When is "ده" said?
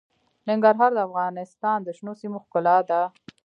2.89-3.01